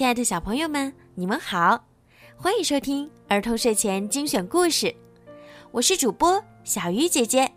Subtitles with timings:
[0.00, 1.84] 亲爱的小朋友们，你们好，
[2.34, 4.96] 欢迎收听儿童睡前精选故事，
[5.72, 7.52] 我是主播小鱼姐姐。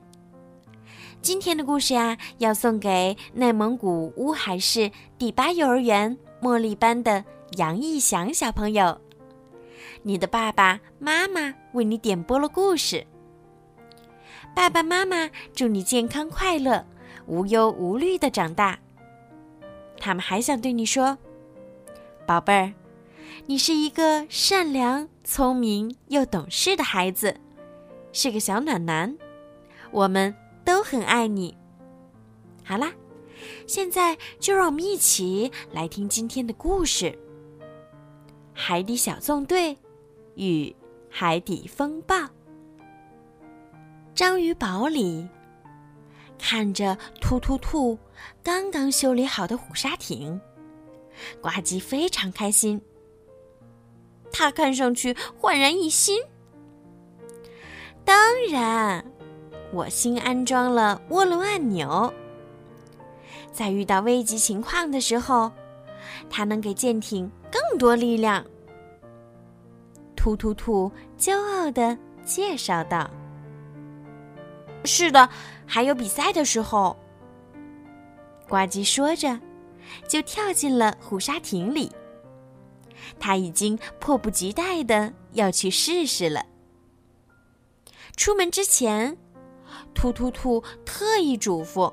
[1.21, 8.99] 今天的故事呀，要送给内蒙古乌海市第八幼儿园茉莉班的杨义祥小朋友。
[10.01, 13.07] 你的爸爸妈妈为你点播了故事，
[14.53, 16.85] 爸爸妈妈祝你健康快乐、
[17.25, 18.77] 无忧无虑的长大。
[19.97, 21.17] 他们还想对你说。
[22.25, 22.73] 宝贝儿，
[23.47, 27.35] 你是一个善良、聪明又懂事的孩子，
[28.13, 29.17] 是个小暖男，
[29.91, 31.57] 我们都很爱你。
[32.63, 32.93] 好啦，
[33.67, 37.05] 现在就让我们一起来听今天的故事
[38.53, 39.77] 《海底小纵队
[40.35, 40.73] 与
[41.09, 42.15] 海底风暴》。
[44.15, 45.27] 章鱼堡里，
[46.39, 47.97] 看着突突兔
[48.41, 50.39] 刚刚修理好的虎鲨艇。
[51.41, 52.81] 呱唧非常开心，
[54.31, 56.21] 他看上去焕然一新。
[58.05, 58.15] 当
[58.49, 59.05] 然，
[59.71, 62.13] 我新安装了涡轮按钮，
[63.51, 65.51] 在遇到危急情况的时候，
[66.29, 68.45] 它能给舰艇更多力量。
[70.15, 73.09] 突突兔骄傲的介绍道
[74.83, 75.29] ：“是的，
[75.65, 76.97] 还有比赛的时候。”
[78.49, 79.39] 呱唧说着。
[80.07, 81.91] 就跳进了虎鲨艇里。
[83.19, 86.45] 他已经迫不及待的要去试试了。
[88.15, 89.17] 出门之前，
[89.93, 91.91] 突突兔特意嘱咐：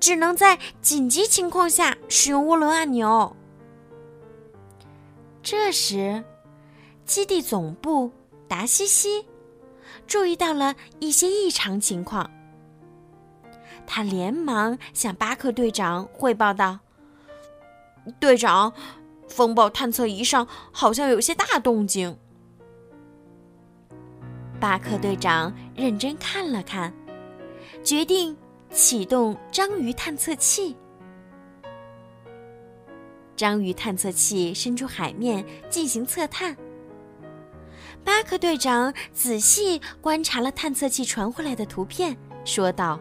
[0.00, 3.34] 只能在紧急情况下使用涡轮按钮。
[5.42, 6.22] 这时，
[7.04, 8.10] 基地总部
[8.46, 9.26] 达西西
[10.06, 12.30] 注意到了一些异常情况。
[13.86, 16.78] 他连忙向巴克队长汇报道
[18.18, 18.72] ：“队长，
[19.28, 22.16] 风暴探测仪上好像有些大动静。”
[24.58, 26.92] 巴克队长认真看了看，
[27.82, 28.36] 决定
[28.70, 30.76] 启动章鱼探测器。
[33.34, 36.56] 章鱼探测器伸出海面进行测探。
[38.04, 43.00] 巴克队长仔细观察了探测器传回来的图片，说道。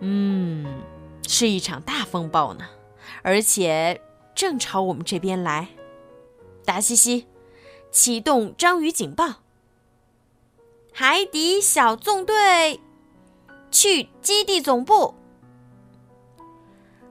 [0.00, 0.82] 嗯，
[1.26, 2.64] 是一场大风暴呢，
[3.22, 4.00] 而且
[4.34, 5.68] 正朝我们这边来。
[6.64, 7.26] 达西西，
[7.90, 9.42] 启动章鱼警报。
[10.92, 12.80] 海底小纵队，
[13.70, 15.14] 去基地总部。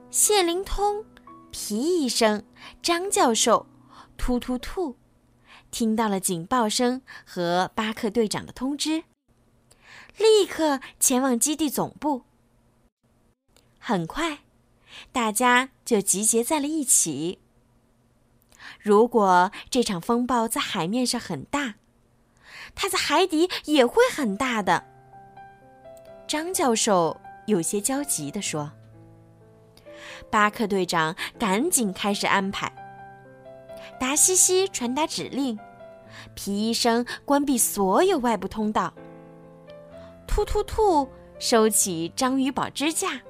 [0.10, 1.06] 谢灵通、
[1.52, 2.44] 皮医生、
[2.82, 3.66] 张教授、
[4.18, 4.96] 突突兔，
[5.72, 9.04] 听到了警报声和巴克队长的通知，
[10.18, 12.24] 立刻前往基地总部。
[13.88, 14.40] 很快，
[15.14, 17.40] 大家就集结在了一起。
[18.82, 21.76] 如果这场风暴在海面上很大，
[22.76, 24.84] 它在海底也会很大的。
[26.28, 28.74] 张教授有些焦急地说
[30.30, 32.70] ：“巴克队长，赶紧开始安排。”
[33.98, 35.58] 达西西传达指令，
[36.36, 38.94] 皮医生关闭所有外部通道。
[40.28, 41.08] 突突兔
[41.40, 43.22] 收起章鱼堡支架。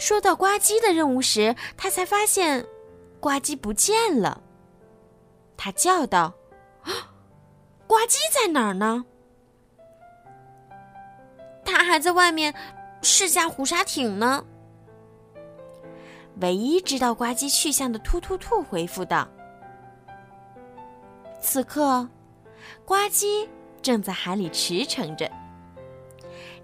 [0.00, 2.66] 说到呱唧的任务时，他才发现，
[3.20, 4.42] 呱唧不见了。
[5.58, 6.32] 他叫道
[7.86, 9.04] ：“呱唧在哪儿呢？”
[11.66, 12.54] 他还在外面
[13.02, 14.42] 试驾虎鲨艇呢。
[16.40, 19.28] 唯一知道呱唧去向的突突兔回复道
[21.42, 22.08] ：“此刻，
[22.86, 23.46] 呱唧
[23.82, 25.30] 正在海里驰骋着，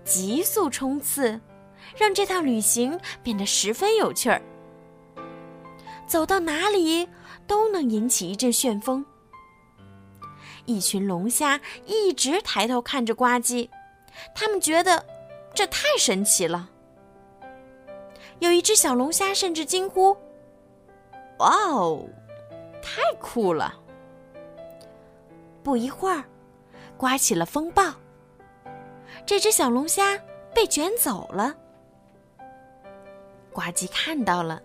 [0.05, 1.39] 急速冲刺。”
[1.95, 4.41] 让这趟旅行变得十分有趣儿。
[6.07, 7.09] 走到哪里
[7.47, 9.05] 都能引起一阵旋风。
[10.65, 13.69] 一群龙虾一直抬头看着呱唧，
[14.35, 15.05] 他们觉得
[15.55, 16.71] 这太神奇了。
[18.41, 20.17] 有一只小龙虾甚至惊呼
[21.39, 22.05] ：“哇哦，
[22.83, 23.75] 太酷了！”
[25.63, 26.25] 不一会儿，
[26.97, 27.83] 刮起了风暴。
[29.25, 30.19] 这只小龙虾
[30.55, 31.55] 被卷走了。
[33.57, 34.61] 呱唧看到了，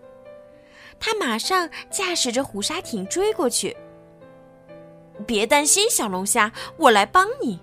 [1.00, 3.74] 他马上驾驶着虎鲨艇追过去。
[5.26, 7.58] 别担心，小龙虾，我来帮你。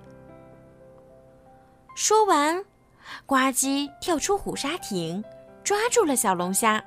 [1.96, 2.66] 说完，
[3.28, 5.24] 呱唧跳出虎鲨艇，
[5.64, 6.84] 抓住了小龙虾。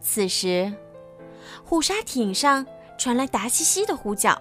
[0.00, 0.72] 此时，
[1.62, 2.66] 虎鲨艇上
[2.96, 4.40] 传来达西西的呼叫：“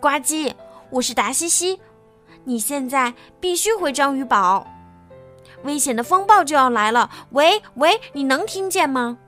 [0.00, 0.54] 呱唧，
[0.90, 1.80] 我是达西西，
[2.44, 4.64] 你现在必须回章鱼堡。”
[5.64, 7.10] 危险的风暴就要来了！
[7.30, 9.18] 喂喂，你能听见吗？”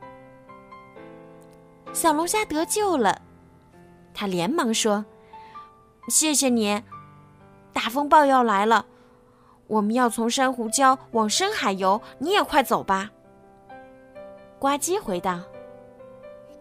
[1.93, 3.21] 小龙虾得救了，
[4.15, 5.05] 他连忙说
[6.09, 6.83] ：“谢谢你，
[7.73, 8.87] 大风暴要来了，
[9.67, 13.11] 我们要从珊瑚礁往深海游，你也快走吧。”
[14.61, 15.41] 呱唧回道：“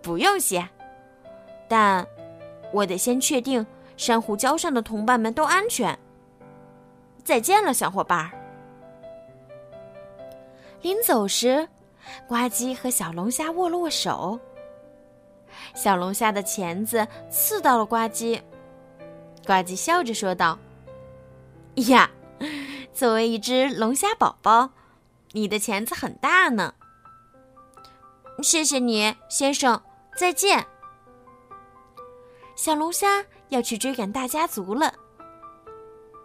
[0.02, 0.68] 不用谢，
[1.68, 2.06] 但
[2.74, 3.66] 我得先确定
[3.98, 5.98] 珊瑚礁上的同伴们都安全。
[7.24, 8.32] 再见了，小伙伴儿。”
[10.82, 11.68] 临走时，
[12.28, 14.40] 呱唧和小龙虾握了握手。
[15.76, 18.42] 小龙虾的钳子刺到了呱唧，
[19.46, 20.58] 呱唧笑着说道
[21.90, 22.10] ：“呀，
[22.94, 24.70] 作为一只龙虾宝宝，
[25.34, 26.74] 你的钳子很大呢。”
[28.42, 29.82] 谢谢你，先生，
[30.16, 30.66] 再见。
[32.56, 34.94] 小龙虾要去追赶大家族了，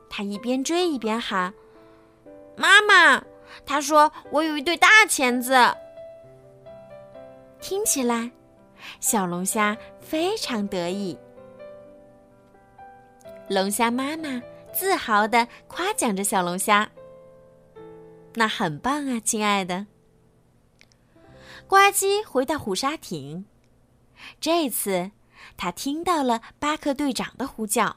[0.08, 1.52] 他一边追一边喊
[2.56, 3.24] ：“妈妈！”
[3.66, 5.54] 他说：“我有一对大钳子。”
[7.60, 8.30] 听起来。
[9.00, 11.18] 小龙虾非常得意，
[13.48, 14.42] 龙虾妈妈
[14.74, 16.90] 自豪的夸奖着小龙虾
[18.36, 19.86] ：“那很棒啊，亲爱的。”
[21.66, 23.46] 呱唧回到虎鲨艇，
[24.38, 25.10] 这次
[25.56, 27.96] 他听到了巴克队长的呼叫：“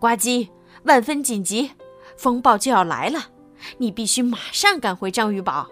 [0.00, 0.50] 呱唧，
[0.82, 1.74] 万分紧急，
[2.16, 3.30] 风暴就要来了，
[3.78, 5.68] 你必须马上赶回章鱼堡。”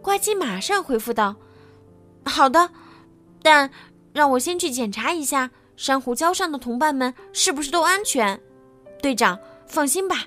[0.00, 1.36] 呱唧马上回复道。
[2.24, 2.70] 好的，
[3.42, 3.70] 但
[4.12, 8.40] 让我先去检查一下珊瑚礁上的同伴们是不是都安全。
[9.00, 10.26] 队长，放心吧，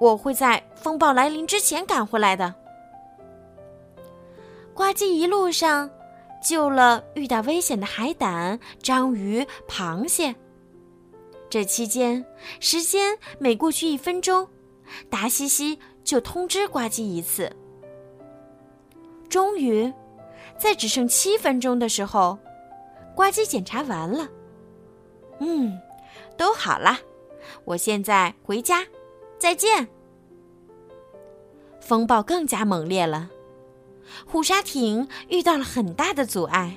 [0.00, 2.54] 我会在风暴来临之前赶回来的。
[4.74, 5.90] 呱唧一路上
[6.42, 10.34] 救了遇到危险的海胆、章鱼、螃蟹。
[11.48, 12.24] 这期间，
[12.60, 14.48] 时间每过去一分钟，
[15.08, 17.50] 达西西就通知呱唧一次。
[19.28, 19.92] 终于。
[20.58, 22.38] 在只剩七分钟的时候，
[23.14, 24.28] 呱唧检查完了。
[25.38, 25.80] 嗯，
[26.36, 26.98] 都好了，
[27.64, 28.84] 我现在回家，
[29.38, 29.88] 再见。
[31.80, 33.30] 风暴更加猛烈了，
[34.26, 36.76] 虎鲨艇遇到了很大的阻碍。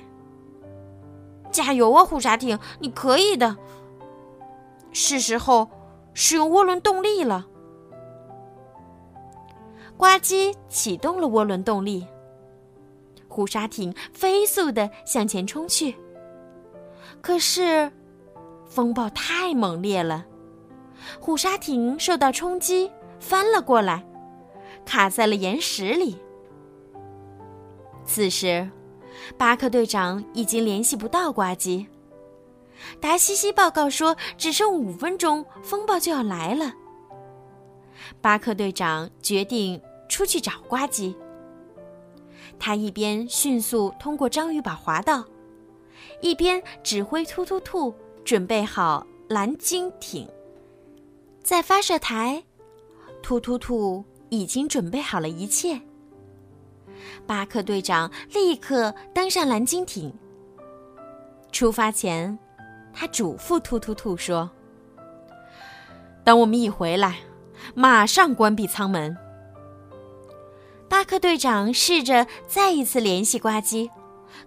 [1.52, 3.58] 加油啊，虎鲨艇，你可以的！
[4.92, 5.68] 是时候
[6.14, 7.46] 使用涡轮动力了。
[9.96, 12.06] 呱唧启动了涡轮动力。
[13.28, 15.94] 虎鲨艇飞速的向前冲去，
[17.20, 17.90] 可是
[18.64, 20.24] 风暴太猛烈了，
[21.18, 24.06] 虎鲨艇受到冲击翻了过来，
[24.84, 26.16] 卡在了岩石里。
[28.04, 28.70] 此时，
[29.36, 31.86] 巴克队长已经联系不到呱唧。
[33.00, 36.72] 达西西报告说，只剩五分钟，风暴就要来了。
[38.20, 41.14] 巴克队长决定出去找呱唧。
[42.58, 45.24] 他一边迅速通过章鱼堡滑道，
[46.20, 50.28] 一边指挥突突兔准备好蓝鲸艇。
[51.42, 52.42] 在发射台，
[53.22, 55.80] 突突兔已经准备好了一切。
[57.26, 60.12] 巴克队长立刻登上蓝鲸艇。
[61.52, 62.38] 出发前，
[62.92, 64.50] 他嘱咐突突兔说
[66.24, 67.18] ：“等我们一回来，
[67.74, 69.16] 马上关闭舱门。”
[70.88, 73.90] 巴克队长试着再一次联系呱唧，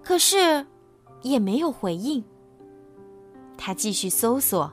[0.04, 0.66] 可是
[1.22, 2.24] 也没有回应。
[3.58, 4.72] 他继续搜索，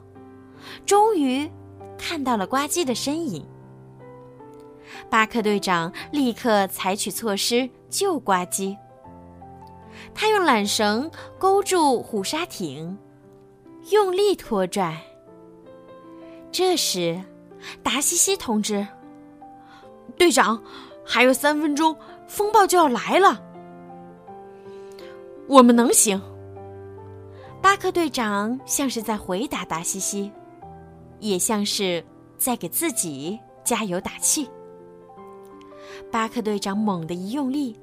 [0.87, 1.51] 终于
[1.99, 3.45] 看到了呱唧的身影。
[5.11, 8.77] 巴克队长立刻采取措施救呱唧。
[10.15, 12.97] 他用缆绳勾住虎鲨艇，
[13.91, 15.03] 用力拖拽。
[16.53, 17.21] 这时，
[17.83, 18.87] 达西西通知
[20.16, 20.62] 队长。
[21.06, 21.94] 还有三分钟，
[22.26, 23.38] 风暴就要来了。
[25.47, 26.18] 我们能行。
[27.61, 30.33] 巴克队长像是在回答达西西，
[31.21, 32.02] 也像是
[32.38, 34.49] 在给自己加油打气。
[36.11, 37.78] 巴克队长猛地一用力，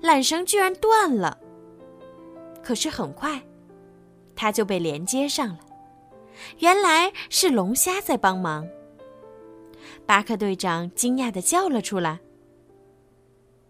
[0.00, 1.36] 缆绳居然断了。
[2.62, 3.42] 可是很快，
[4.36, 5.58] 他就被连接上了。
[6.58, 8.64] 原来是龙虾在帮忙。
[10.06, 12.20] 巴克队长惊讶的叫了出来。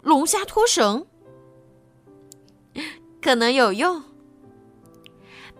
[0.02, 1.06] 龙虾拖绳
[3.22, 4.02] 可能有用。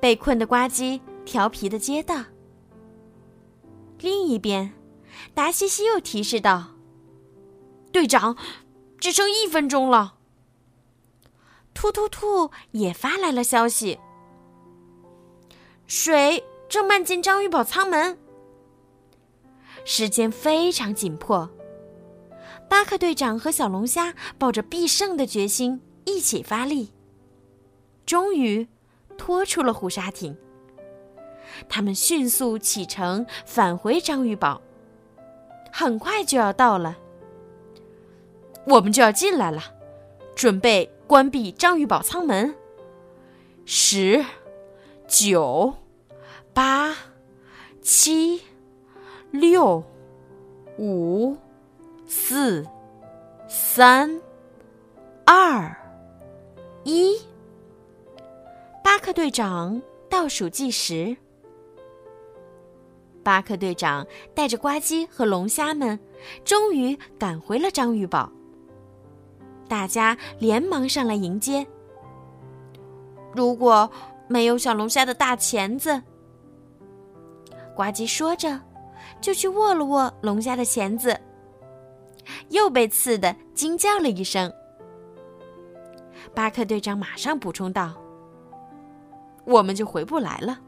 [0.00, 2.24] 被困的呱唧调皮的接道。
[4.00, 4.74] 另一边，
[5.32, 6.74] 达西西又提示道
[7.90, 8.36] ：“队长，
[8.98, 10.18] 只剩一分钟了。”
[11.72, 13.98] 突突兔也发来了消息
[15.86, 18.18] ：“水正漫进章鱼堡舱门。”
[19.84, 21.50] 时间非常紧迫。
[22.68, 26.92] 巴克队长和小龙虾抱着必胜的决心，一起发力，
[28.06, 28.66] 终于
[29.16, 30.36] 拖出了虎鲨艇。
[31.68, 34.60] 他们迅速启程，返回章鱼堡。
[35.70, 36.96] 很快就要到了，
[38.66, 39.62] 我们就要进来了，
[40.34, 42.54] 准备关闭章鱼堡舱门。
[43.64, 44.24] 十、
[45.06, 45.74] 九、
[46.52, 46.96] 八、
[47.82, 48.42] 七、
[49.34, 49.82] 六、
[50.78, 51.36] 五、
[52.06, 52.64] 四、
[53.48, 54.20] 三、
[55.26, 55.76] 二、
[56.84, 57.18] 一。
[58.84, 61.16] 巴克队长倒数计时。
[63.24, 65.98] 巴克队长带着呱唧和龙虾们，
[66.44, 68.30] 终于赶回了章鱼堡。
[69.66, 71.66] 大家连忙上来迎接。
[73.32, 73.90] 如果
[74.28, 76.00] 没有小龙虾的大钳子，
[77.74, 78.60] 呱唧说着，
[79.20, 81.18] 就去握了握龙虾的钳子，
[82.48, 84.52] 又被刺得惊叫了一声。
[86.34, 87.94] 巴克队长马上补充道
[89.44, 90.58] ：“我们就回不来了。”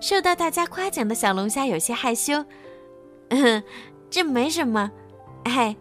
[0.00, 2.44] 受到大家夸奖的小龙虾有些害羞，
[3.30, 3.62] 嗯，
[4.08, 4.90] 这没什么，
[5.44, 5.76] 哎，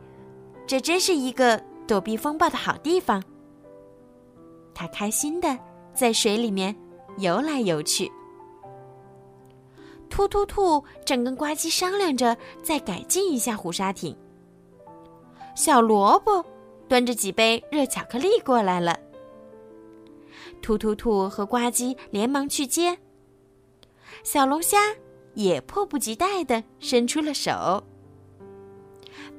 [0.66, 3.24] 这真是一个躲避风暴的好地方。
[4.74, 5.58] 他开心的
[5.94, 6.76] 在水里面
[7.18, 8.12] 游来游去。
[10.10, 14.16] 突突兔正跟呱唧商量着再改进一下虎鲨艇。
[15.56, 16.44] 小萝卜
[16.88, 18.98] 端着几杯热巧克力过来了。
[20.62, 22.98] 突突兔和呱唧连忙去接。
[24.24, 24.78] 小龙虾
[25.34, 27.84] 也迫不及待地伸出了手。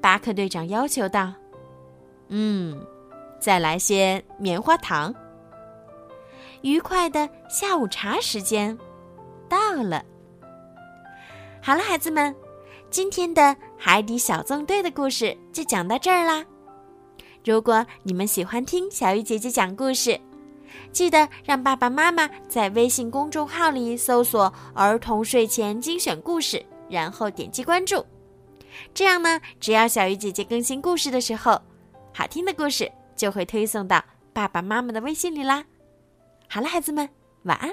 [0.01, 1.33] 巴克队长要求道
[2.29, 2.81] ：“嗯，
[3.41, 5.15] 再来些棉花糖。”
[6.63, 8.77] 愉快的下午茶时间
[9.49, 10.05] 到了。
[11.69, 12.35] 好了，孩子们，
[12.89, 16.43] 今天的海底小纵队的故事就讲到这儿啦。
[17.45, 20.19] 如果你们喜欢听小鱼姐姐讲故事，
[20.93, 28.03] 记得让爸爸妈妈在微信公众号里搜索“儿童睡前精选故事”，然后点击关注。
[28.95, 31.61] 这样呢，只要小鱼姐姐更新故事的时候，
[32.15, 35.63] 好听的故事就会推送到爸爸妈妈的微信里啦。
[36.49, 37.07] 好了，孩子们，
[37.43, 37.71] 晚安。